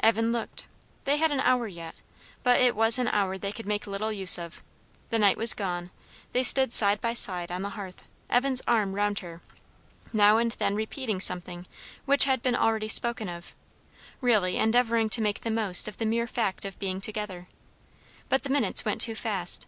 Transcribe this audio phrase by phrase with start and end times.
[0.00, 0.64] Evan looked.
[1.04, 1.94] They had an hour yet;
[2.42, 4.62] but it was an hour they could make little use of.
[5.10, 5.90] The night was gone.
[6.32, 9.42] They stood side by side on the hearth, Evan's arm round her;
[10.10, 11.66] now and then repeating something
[12.06, 13.54] which had been already spoken of;
[14.22, 17.46] really endeavouring to make the most of the mere fact of being together.
[18.30, 19.66] But the minutes went too fast.